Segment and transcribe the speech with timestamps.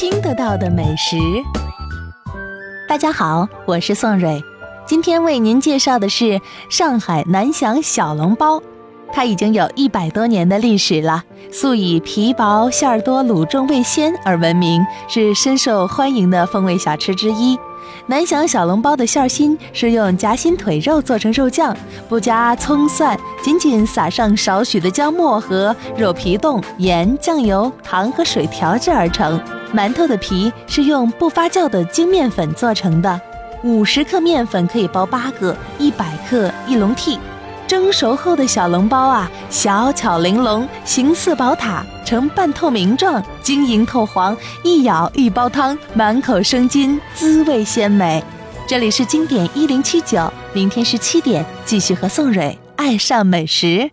[0.00, 1.16] 听得到的美食。
[2.88, 4.40] 大家好，我是宋蕊，
[4.86, 6.40] 今天为您介绍的是
[6.70, 8.62] 上海南翔小笼包。
[9.12, 17.58] 它已经有一百多年的历史了，素以皮薄馅儿多、卤重味鲜而闻名，是深受欢迎的风味小吃之一。
[18.06, 21.76] 南翔小笼包的馅儿心是用夹心腿肉做成肉酱，
[22.08, 29.42] 不加葱蒜，仅仅撒上少许的姜末和肉皮冻、盐、酱油、糖和水调制而成。
[29.74, 33.20] 馒头的皮是用不发酵的精面粉做成的，
[33.62, 37.18] 五十克面粉可以包八个，一百克一笼屉。
[37.66, 44.34] 蒸熟后的小笼包啊，小巧玲珑，形似宝塔，呈半透明状，晶莹透黄，
[44.64, 48.24] 一咬一包汤，满口生津，滋味鲜美。
[48.66, 53.90] 这里是经典一零七九，明天十七点继续和宋蕊爱上美食。